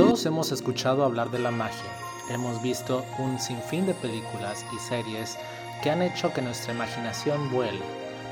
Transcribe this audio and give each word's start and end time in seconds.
Todos 0.00 0.24
hemos 0.24 0.50
escuchado 0.50 1.04
hablar 1.04 1.30
de 1.30 1.38
la 1.38 1.50
magia. 1.50 1.90
Hemos 2.30 2.62
visto 2.62 3.04
un 3.18 3.38
sinfín 3.38 3.84
de 3.84 3.92
películas 3.92 4.64
y 4.74 4.78
series 4.78 5.36
que 5.82 5.90
han 5.90 6.00
hecho 6.00 6.32
que 6.32 6.40
nuestra 6.40 6.72
imaginación 6.72 7.50
vuele. 7.50 7.82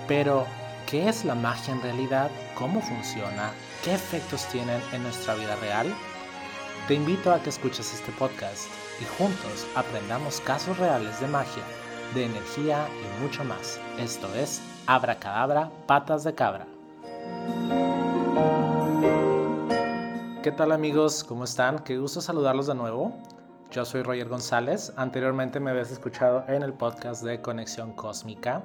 Pero, 0.07 0.47
¿qué 0.87 1.11
es 1.11 1.27
la 1.27 1.35
magia 1.35 1.75
en 1.75 1.83
realidad? 1.83 2.31
¿Cómo 2.55 2.81
funciona? 2.81 3.53
¿Qué 3.85 3.93
efectos 3.93 4.47
tienen 4.47 4.81
en 4.95 5.03
nuestra 5.03 5.35
vida 5.35 5.57
real? 5.57 5.95
Te 6.89 6.95
invito 6.95 7.31
a 7.31 7.43
que 7.43 7.51
escuches 7.51 7.93
este 7.93 8.13
podcast 8.13 8.65
y 9.03 9.05
juntos 9.19 9.67
aprendamos 9.75 10.41
casos 10.41 10.79
reales 10.79 11.21
de 11.21 11.27
magia, 11.27 11.65
de 12.15 12.25
energía 12.25 12.89
y 12.89 13.23
mucho 13.23 13.45
más. 13.45 13.79
Esto 13.99 14.35
es 14.35 14.63
Cadabra, 14.87 15.71
Patas 15.87 16.25
de 16.25 16.35
Cabra. 16.35 16.67
¿Qué 20.49 20.53
tal 20.53 20.73
amigos? 20.73 21.25
¿Cómo 21.25 21.45
están? 21.45 21.81
Qué 21.81 21.99
gusto 21.99 22.23
saludarlos 22.23 22.69
de 22.69 22.75
nuevo. 22.75 23.13
Yo 23.71 23.85
soy 23.85 24.03
Roger 24.03 24.31
González. 24.31 24.95
Anteriormente 24.97 25.61
me 25.61 25.73
habías 25.73 25.91
escuchado 25.91 26.43
en 26.49 26.63
el 26.63 26.73
podcast 26.73 27.23
de 27.23 27.43
Conexión 27.43 27.93
Cósmica. 27.93 28.63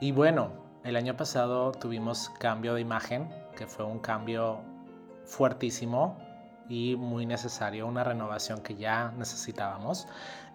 Y 0.00 0.10
bueno, 0.10 0.50
el 0.82 0.96
año 0.96 1.16
pasado 1.16 1.70
tuvimos 1.70 2.30
cambio 2.40 2.74
de 2.74 2.80
imagen, 2.80 3.32
que 3.56 3.68
fue 3.68 3.84
un 3.84 4.00
cambio 4.00 4.58
fuertísimo 5.24 6.18
y 6.68 6.96
muy 6.96 7.26
necesario, 7.26 7.86
una 7.86 8.04
renovación 8.04 8.60
que 8.60 8.76
ya 8.76 9.12
necesitábamos. 9.16 10.06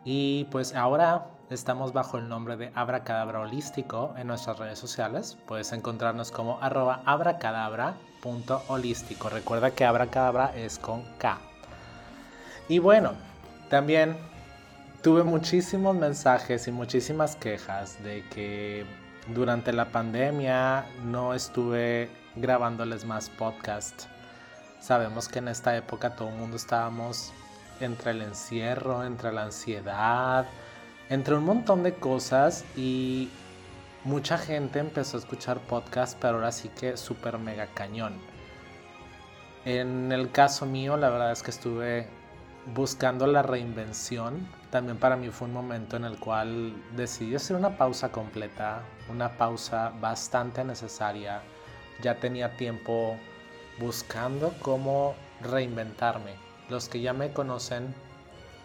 Y 0.05 0.45
pues 0.45 0.73
ahora 0.75 1.27
estamos 1.49 1.91
bajo 1.93 2.17
el 2.17 2.27
nombre 2.27 2.57
de 2.57 2.73
Abracadabra 2.75 3.39
Holístico 3.39 4.13
en 4.17 4.27
nuestras 4.27 4.59
redes 4.59 4.77
sociales. 4.79 5.37
Puedes 5.47 5.71
encontrarnos 5.71 6.29
como 6.31 6.61
arroba 6.61 7.01
abracadabra.holístico. 7.05 9.29
Recuerda 9.29 9.71
que 9.71 9.85
Abracadabra 9.85 10.53
es 10.55 10.77
con 10.77 11.03
K. 11.17 11.39
Y 12.67 12.79
bueno, 12.79 13.13
también 13.69 14.17
tuve 15.01 15.23
muchísimos 15.23 15.95
mensajes 15.95 16.67
y 16.67 16.71
muchísimas 16.71 17.35
quejas 17.35 18.01
de 18.03 18.23
que 18.29 18.85
durante 19.27 19.73
la 19.73 19.85
pandemia 19.85 20.85
no 21.05 21.33
estuve 21.33 22.09
grabándoles 22.35 23.05
más 23.05 23.29
podcast. 23.29 24.03
Sabemos 24.83 25.29
que 25.29 25.39
en 25.39 25.47
esta 25.47 25.77
época 25.77 26.13
todo 26.17 26.27
el 26.27 26.35
mundo 26.35 26.57
estábamos 26.57 27.31
entre 27.79 28.11
el 28.11 28.21
encierro, 28.21 29.05
entre 29.05 29.31
la 29.31 29.43
ansiedad, 29.43 30.45
entre 31.09 31.35
un 31.35 31.45
montón 31.45 31.83
de 31.83 31.93
cosas 31.93 32.65
y 32.75 33.29
mucha 34.03 34.37
gente 34.37 34.79
empezó 34.79 35.15
a 35.15 35.21
escuchar 35.21 35.61
podcast, 35.61 36.17
pero 36.19 36.35
ahora 36.35 36.51
sí 36.51 36.67
que 36.67 36.97
súper 36.97 37.37
mega 37.37 37.67
cañón. 37.67 38.19
En 39.63 40.11
el 40.11 40.29
caso 40.31 40.65
mío, 40.65 40.97
la 40.97 41.09
verdad 41.09 41.31
es 41.31 41.43
que 41.43 41.51
estuve 41.51 42.09
buscando 42.75 43.25
la 43.25 43.41
reinvención. 43.41 44.45
También 44.69 44.97
para 44.97 45.15
mí 45.15 45.29
fue 45.29 45.47
un 45.47 45.53
momento 45.53 45.95
en 45.95 46.03
el 46.03 46.19
cual 46.19 46.75
decidí 46.93 47.35
hacer 47.35 47.55
una 47.55 47.77
pausa 47.77 48.11
completa, 48.11 48.81
una 49.09 49.29
pausa 49.37 49.93
bastante 50.01 50.61
necesaria. 50.65 51.41
Ya 52.01 52.15
tenía 52.19 52.57
tiempo 52.57 53.17
buscando 53.79 54.53
cómo 54.61 55.15
reinventarme. 55.41 56.35
Los 56.69 56.89
que 56.89 57.01
ya 57.01 57.13
me 57.13 57.33
conocen 57.33 57.93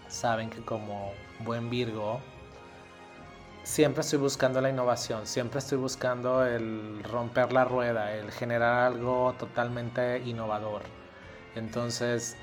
saben 0.09 0.51
que 0.51 0.61
como 0.63 1.13
buen 1.41 1.71
Virgo, 1.71 2.21
siempre 3.63 4.01
estoy 4.01 4.19
buscando 4.19 4.61
la 4.61 4.71
innovación, 4.71 5.27
siempre 5.27 5.59
estoy 5.59 5.79
buscando 5.79 6.45
el 6.45 7.03
romper 7.05 7.53
la 7.53 7.65
rueda, 7.65 8.15
el 8.15 8.31
generar 8.31 8.93
algo 8.93 9.35
totalmente 9.39 10.21
innovador. 10.25 10.83
Entonces, 11.55 12.37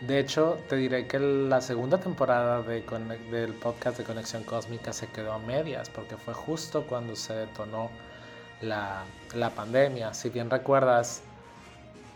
de 0.00 0.20
hecho, 0.20 0.58
te 0.68 0.76
diré 0.76 1.08
que 1.08 1.18
la 1.18 1.60
segunda 1.60 1.98
temporada 1.98 2.62
de, 2.62 2.84
del 3.32 3.54
podcast 3.54 3.98
de 3.98 4.04
Conexión 4.04 4.44
Cósmica 4.44 4.92
se 4.92 5.08
quedó 5.08 5.32
a 5.32 5.38
medias, 5.40 5.90
porque 5.90 6.16
fue 6.16 6.34
justo 6.34 6.84
cuando 6.86 7.16
se 7.16 7.34
detonó 7.34 7.90
la, 8.60 9.02
la 9.34 9.50
pandemia. 9.50 10.14
Si 10.14 10.28
bien 10.30 10.50
recuerdas, 10.50 11.22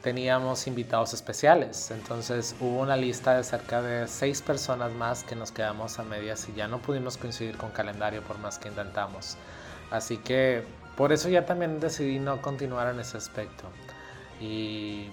teníamos 0.02 0.66
invitados 0.66 1.14
especiales. 1.14 1.90
Entonces 1.90 2.54
hubo 2.60 2.80
una 2.80 2.96
lista 2.96 3.36
de 3.36 3.44
cerca 3.44 3.80
de 3.80 4.08
seis 4.08 4.42
personas 4.42 4.92
más 4.92 5.24
que 5.24 5.36
nos 5.36 5.52
quedamos 5.52 5.98
a 5.98 6.02
medias 6.02 6.48
y 6.48 6.54
ya 6.54 6.68
no 6.68 6.78
pudimos 6.78 7.16
coincidir 7.16 7.56
con 7.56 7.70
calendario 7.70 8.22
por 8.22 8.38
más 8.38 8.58
que 8.58 8.68
intentamos. 8.68 9.36
Así 9.90 10.18
que 10.18 10.64
por 10.96 11.12
eso 11.12 11.28
ya 11.28 11.46
también 11.46 11.80
decidí 11.80 12.18
no 12.18 12.42
continuar 12.42 12.92
en 12.92 13.00
ese 13.00 13.16
aspecto. 13.16 13.64
Y 14.40 15.10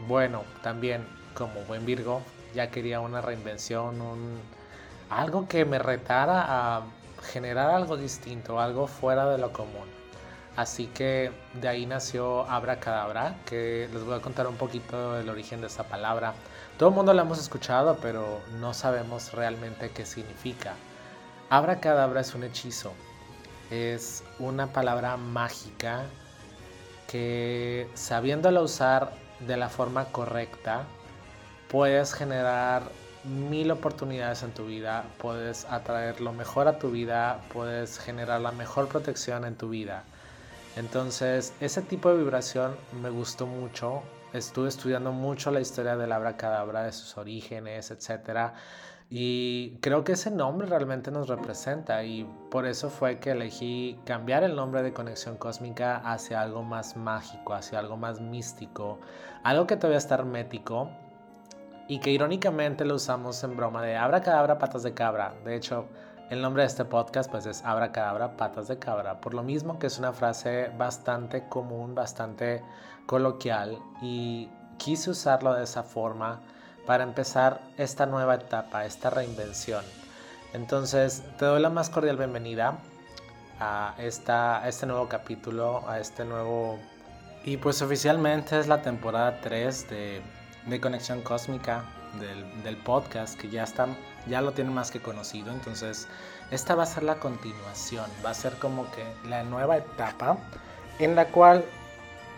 bueno, 0.00 0.42
también 0.62 1.06
como 1.34 1.60
buen 1.62 1.86
Virgo, 1.86 2.22
ya 2.54 2.70
quería 2.70 3.00
una 3.00 3.20
reinvención, 3.20 4.00
un, 4.00 4.38
algo 5.08 5.46
que 5.48 5.64
me 5.64 5.78
retara 5.78 6.44
a 6.76 6.82
generar 7.22 7.70
algo 7.70 7.96
distinto, 7.96 8.60
algo 8.60 8.86
fuera 8.86 9.26
de 9.30 9.38
lo 9.38 9.52
común. 9.52 10.01
Así 10.56 10.86
que 10.88 11.32
de 11.54 11.68
ahí 11.68 11.86
nació 11.86 12.44
Abracadabra, 12.50 13.36
que 13.46 13.88
les 13.92 14.04
voy 14.04 14.14
a 14.14 14.20
contar 14.20 14.46
un 14.46 14.56
poquito 14.56 15.14
del 15.14 15.28
origen 15.30 15.60
de 15.62 15.68
esa 15.68 15.84
palabra. 15.84 16.34
Todo 16.78 16.90
el 16.90 16.94
mundo 16.94 17.14
la 17.14 17.22
hemos 17.22 17.38
escuchado, 17.38 17.96
pero 18.02 18.40
no 18.60 18.74
sabemos 18.74 19.32
realmente 19.32 19.90
qué 19.90 20.04
significa. 20.04 20.74
Abracadabra 21.48 22.20
es 22.20 22.34
un 22.34 22.44
hechizo, 22.44 22.92
es 23.70 24.24
una 24.38 24.66
palabra 24.66 25.16
mágica 25.16 26.04
que 27.08 27.88
sabiéndola 27.94 28.60
usar 28.62 29.12
de 29.40 29.56
la 29.56 29.68
forma 29.68 30.06
correcta, 30.06 30.84
puedes 31.68 32.12
generar 32.14 32.82
mil 33.24 33.70
oportunidades 33.70 34.42
en 34.42 34.52
tu 34.52 34.66
vida, 34.66 35.04
puedes 35.18 35.64
atraer 35.66 36.20
lo 36.20 36.32
mejor 36.32 36.68
a 36.68 36.78
tu 36.78 36.90
vida, 36.90 37.40
puedes 37.52 37.98
generar 37.98 38.40
la 38.40 38.52
mejor 38.52 38.88
protección 38.88 39.44
en 39.44 39.56
tu 39.56 39.68
vida. 39.68 40.04
Entonces, 40.76 41.52
ese 41.60 41.82
tipo 41.82 42.08
de 42.10 42.18
vibración 42.18 42.76
me 43.02 43.10
gustó 43.10 43.46
mucho. 43.46 44.02
Estuve 44.32 44.68
estudiando 44.68 45.12
mucho 45.12 45.50
la 45.50 45.60
historia 45.60 45.96
del 45.96 46.12
abracadabra, 46.12 46.84
de 46.84 46.92
sus 46.92 47.18
orígenes, 47.18 47.90
etc. 47.90 48.52
Y 49.10 49.76
creo 49.82 50.04
que 50.04 50.12
ese 50.12 50.30
nombre 50.30 50.66
realmente 50.66 51.10
nos 51.10 51.28
representa 51.28 52.02
y 52.02 52.24
por 52.50 52.64
eso 52.64 52.88
fue 52.88 53.18
que 53.18 53.32
elegí 53.32 54.00
cambiar 54.06 54.42
el 54.42 54.56
nombre 54.56 54.82
de 54.82 54.94
Conexión 54.94 55.36
Cósmica 55.36 55.98
hacia 55.98 56.40
algo 56.40 56.62
más 56.62 56.96
mágico, 56.96 57.52
hacia 57.52 57.78
algo 57.78 57.98
más 57.98 58.22
místico, 58.22 59.00
algo 59.42 59.66
que 59.66 59.76
todavía 59.76 59.98
está 59.98 60.14
hermético 60.14 60.88
y 61.88 62.00
que 62.00 62.10
irónicamente 62.10 62.86
lo 62.86 62.94
usamos 62.94 63.44
en 63.44 63.54
broma 63.54 63.82
de 63.82 63.98
abracadabra, 63.98 64.58
patas 64.58 64.82
de 64.82 64.94
cabra. 64.94 65.34
De 65.44 65.56
hecho, 65.56 65.88
el 66.32 66.40
nombre 66.40 66.62
de 66.62 66.68
este 66.68 66.86
podcast 66.86 67.30
pues 67.30 67.44
es 67.44 67.60
Cadabra, 67.60 68.38
patas 68.38 68.66
de 68.66 68.78
cabra, 68.78 69.20
por 69.20 69.34
lo 69.34 69.42
mismo 69.42 69.78
que 69.78 69.88
es 69.88 69.98
una 69.98 70.14
frase 70.14 70.70
bastante 70.78 71.46
común, 71.46 71.94
bastante 71.94 72.64
coloquial 73.04 73.78
y 74.00 74.48
quise 74.78 75.10
usarlo 75.10 75.52
de 75.52 75.64
esa 75.64 75.82
forma 75.82 76.40
para 76.86 77.04
empezar 77.04 77.60
esta 77.76 78.06
nueva 78.06 78.36
etapa, 78.36 78.86
esta 78.86 79.10
reinvención. 79.10 79.84
Entonces, 80.54 81.22
te 81.36 81.44
doy 81.44 81.60
la 81.60 81.68
más 81.68 81.90
cordial 81.90 82.16
bienvenida 82.16 82.78
a, 83.60 83.94
esta, 83.98 84.66
este 84.66 84.86
nuevo 84.86 85.10
capítulo, 85.10 85.86
a 85.86 86.00
este 86.00 86.24
nuevo... 86.24 86.78
Y 87.44 87.58
pues 87.58 87.82
oficialmente 87.82 88.58
es 88.58 88.68
la 88.68 88.80
temporada 88.80 89.38
3 89.42 89.90
de, 89.90 90.22
de 90.64 90.80
Conexión 90.80 91.20
Cósmica 91.20 91.84
del, 92.18 92.76
podcast, 92.78 93.38
que 93.38 93.48
ya 93.48 93.64
está 93.64 93.86
ya 94.28 94.40
lo 94.40 94.52
tienen 94.52 94.72
más 94.72 94.90
que 94.90 95.00
conocido, 95.00 95.52
entonces 95.52 96.06
esta 96.50 96.74
va 96.74 96.84
a 96.84 96.86
ser 96.86 97.02
la 97.02 97.16
continuación, 97.16 98.06
va 98.24 98.30
a 98.30 98.34
ser 98.34 98.54
como 98.58 98.90
que 98.92 99.04
la 99.28 99.42
nueva 99.42 99.78
etapa 99.78 100.38
en 100.98 101.16
la 101.16 101.26
cual 101.28 101.64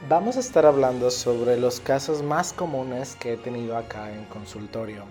vamos 0.08 0.36
a 0.36 0.40
estar 0.40 0.66
hablando 0.66 1.10
sobre 1.10 1.58
los 1.58 1.80
casos 1.80 2.22
más 2.22 2.52
comunes 2.52 3.16
que 3.16 3.34
he 3.34 3.36
tenido 3.36 3.76
acá 3.76 4.10
en 4.12 4.24
consultorio. 4.26 5.04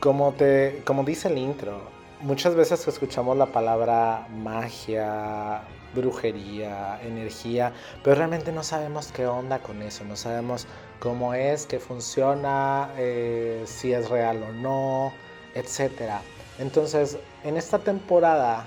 Como, 0.00 0.32
te, 0.32 0.82
como 0.84 1.04
dice 1.04 1.28
el 1.28 1.38
intro, 1.38 1.80
muchas 2.20 2.54
veces 2.54 2.86
escuchamos 2.88 3.36
la 3.36 3.46
palabra 3.46 4.26
magia, 4.30 5.62
brujería, 5.94 7.00
energía, 7.02 7.72
pero 8.02 8.16
realmente 8.16 8.52
no 8.52 8.62
sabemos 8.62 9.12
qué 9.12 9.26
onda 9.26 9.58
con 9.60 9.82
eso, 9.82 10.04
no 10.04 10.16
sabemos 10.16 10.66
cómo 11.00 11.34
es, 11.34 11.66
qué 11.66 11.78
funciona, 11.78 12.90
eh, 12.96 13.62
si 13.66 13.92
es 13.92 14.08
real 14.08 14.42
o 14.42 14.52
no 14.52 15.12
etcétera. 15.54 16.22
Entonces, 16.58 17.18
en 17.44 17.56
esta 17.56 17.78
temporada 17.78 18.64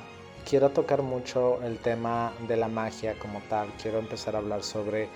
quiero 0.47 0.69
tocar 0.69 1.01
mucho 1.01 1.61
el 1.63 1.79
tema 1.79 2.33
de 2.47 2.57
la 2.57 2.67
magia 2.67 3.17
como 3.19 3.41
tal. 3.49 3.69
Quiero 3.81 3.99
empezar 3.99 4.35
a 4.35 4.39
hablar 4.39 4.63
sobre 4.63 5.09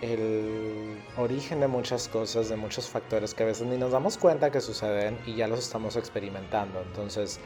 el 0.00 1.00
origen 1.16 1.60
de 1.60 1.68
muchas 1.68 2.08
cosas, 2.08 2.48
de 2.48 2.56
muchos 2.56 2.88
factores 2.88 3.34
que 3.34 3.44
a 3.44 3.46
veces 3.46 3.66
ni 3.68 3.78
nos 3.78 3.92
damos 3.92 4.18
cuenta 4.18 4.50
que 4.50 4.60
suceden 4.60 5.16
y 5.26 5.36
ya 5.36 5.46
los 5.46 5.60
estamos 5.60 5.96
experimentando. 5.96 6.82
Entonces, 6.82 7.38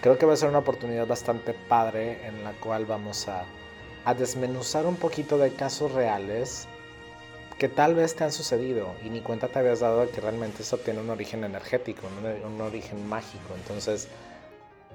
creo 0.00 0.18
que 0.18 0.26
va 0.26 0.34
a 0.34 0.36
ser 0.36 0.48
una 0.48 0.58
oportunidad 0.58 1.06
bastante 1.06 1.54
padre 1.54 2.26
en 2.26 2.44
la 2.44 2.52
cual 2.52 2.86
vamos 2.86 3.28
a, 3.28 3.44
a 4.04 4.14
desmenuzar 4.14 4.86
un 4.86 4.96
poquito 4.96 5.38
de 5.38 5.52
casos 5.52 5.92
reales 5.92 6.68
que 7.58 7.68
tal 7.68 7.94
vez 7.94 8.14
te 8.14 8.24
han 8.24 8.32
sucedido 8.32 8.94
y 9.02 9.08
ni 9.08 9.20
cuenta 9.20 9.48
te 9.48 9.58
habías 9.58 9.80
dado 9.80 10.02
de 10.02 10.10
que 10.10 10.20
realmente 10.20 10.62
eso 10.62 10.78
tiene 10.78 11.00
un 11.00 11.10
origen 11.10 11.42
energético, 11.42 12.06
un, 12.44 12.60
origen 12.60 13.08
mágico. 13.08 13.54
Entonces, 13.54 14.08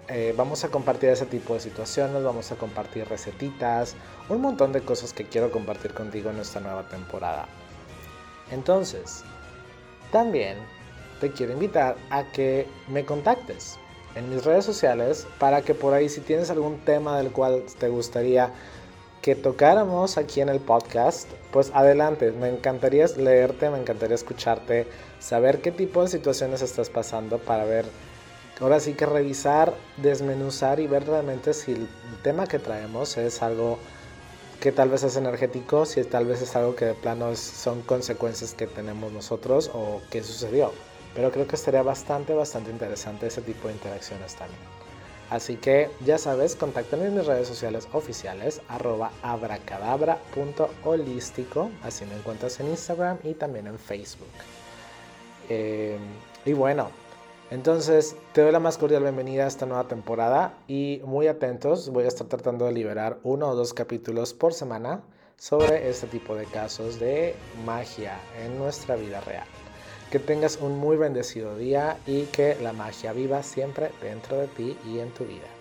eh, 0.07 0.33
vamos 0.37 0.63
a 0.63 0.69
compartir 0.69 1.09
ese 1.09 1.25
tipo 1.25 1.55
de 1.55 1.59
situaciones, 1.59 2.23
vamos 2.23 2.51
a 2.51 2.55
compartir 2.55 3.07
recetitas, 3.07 3.95
un 4.29 4.41
montón 4.41 4.71
de 4.73 4.81
cosas 4.81 5.11
que 5.13 5.25
quiero 5.25 5.49
compartir 5.51 5.93
contigo 5.93 6.29
en 6.29 6.39
esta 6.39 6.59
nueva 6.59 6.87
temporada. 6.87 7.47
Entonces, 8.51 9.23
también 10.11 10.57
te 11.19 11.31
quiero 11.31 11.53
invitar 11.53 11.95
a 12.11 12.23
que 12.31 12.67
me 12.87 13.05
contactes 13.05 13.79
en 14.15 14.29
mis 14.29 14.43
redes 14.43 14.65
sociales 14.65 15.27
para 15.39 15.61
que 15.61 15.73
por 15.73 15.93
ahí 15.93 16.09
si 16.09 16.21
tienes 16.21 16.49
algún 16.49 16.79
tema 16.79 17.17
del 17.17 17.31
cual 17.31 17.63
te 17.79 17.89
gustaría 17.89 18.51
que 19.21 19.35
tocáramos 19.35 20.17
aquí 20.17 20.41
en 20.41 20.49
el 20.49 20.59
podcast, 20.59 21.29
pues 21.51 21.71
adelante, 21.75 22.31
me 22.31 22.49
encantaría 22.49 23.05
leerte, 23.17 23.69
me 23.69 23.79
encantaría 23.79 24.15
escucharte, 24.15 24.87
saber 25.19 25.61
qué 25.61 25.71
tipo 25.71 26.01
de 26.01 26.07
situaciones 26.07 26.61
estás 26.63 26.89
pasando 26.89 27.37
para 27.37 27.65
ver, 27.65 27.85
ahora 28.59 28.79
sí 28.79 28.93
que 28.93 29.05
revisar, 29.05 29.75
desmenuzar 29.97 30.79
y 30.79 30.87
ver 30.87 31.05
realmente 31.05 31.53
si 31.53 31.73
el 31.73 31.87
tema 32.23 32.47
que 32.47 32.57
traemos 32.57 33.15
es 33.17 33.43
algo 33.43 33.77
que 34.59 34.71
tal 34.71 34.89
vez 34.89 35.03
es 35.03 35.15
energético, 35.15 35.85
si 35.85 36.03
tal 36.03 36.25
vez 36.25 36.41
es 36.41 36.55
algo 36.55 36.75
que 36.75 36.85
de 36.85 36.93
plano 36.93 37.35
son 37.35 37.81
consecuencias 37.83 38.53
que 38.53 38.67
tenemos 38.67 39.11
nosotros 39.11 39.69
o 39.73 40.01
qué 40.09 40.23
sucedió. 40.23 40.71
Pero 41.15 41.31
creo 41.31 41.47
que 41.47 41.55
estaría 41.55 41.83
bastante, 41.83 42.33
bastante 42.33 42.71
interesante 42.71 43.27
ese 43.27 43.41
tipo 43.41 43.67
de 43.67 43.73
interacciones 43.73 44.35
también. 44.35 44.81
Así 45.31 45.55
que 45.55 45.89
ya 46.05 46.17
sabes, 46.17 46.57
contáctame 46.57 47.05
en 47.05 47.15
mis 47.15 47.25
redes 47.25 47.47
sociales 47.47 47.87
oficiales, 47.93 48.61
arroba 48.67 49.13
abracadabra.holístico, 49.23 51.71
así 51.83 52.05
me 52.05 52.15
encuentras 52.15 52.59
en 52.59 52.67
Instagram 52.67 53.17
y 53.23 53.33
también 53.33 53.67
en 53.67 53.79
Facebook. 53.79 54.27
Eh, 55.47 55.97
y 56.43 56.51
bueno, 56.51 56.89
entonces 57.49 58.17
te 58.33 58.41
doy 58.41 58.51
la 58.51 58.59
más 58.59 58.77
cordial 58.77 59.03
bienvenida 59.03 59.45
a 59.45 59.47
esta 59.47 59.65
nueva 59.65 59.87
temporada 59.87 60.53
y 60.67 61.01
muy 61.05 61.27
atentos, 61.27 61.87
voy 61.89 62.03
a 62.03 62.09
estar 62.09 62.27
tratando 62.27 62.65
de 62.65 62.73
liberar 62.73 63.19
uno 63.23 63.47
o 63.49 63.55
dos 63.55 63.73
capítulos 63.73 64.33
por 64.33 64.53
semana 64.53 64.99
sobre 65.37 65.89
este 65.89 66.07
tipo 66.07 66.35
de 66.35 66.43
casos 66.45 66.99
de 66.99 67.35
magia 67.65 68.19
en 68.43 68.57
nuestra 68.57 68.97
vida 68.97 69.21
real. 69.21 69.47
Que 70.11 70.19
tengas 70.19 70.57
un 70.57 70.77
muy 70.77 70.97
bendecido 70.97 71.57
día 71.57 71.97
y 72.05 72.23
que 72.23 72.57
la 72.61 72.73
magia 72.73 73.13
viva 73.13 73.43
siempre 73.43 73.91
dentro 74.01 74.37
de 74.37 74.47
ti 74.47 74.77
y 74.85 74.99
en 74.99 75.09
tu 75.11 75.23
vida. 75.23 75.60